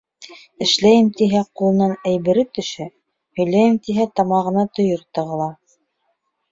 [0.65, 2.89] Эшләйем тиһә, ҡулынан әйбере төшә,
[3.41, 5.51] һөйләйем тиһә, тамағына төйөр тығыла.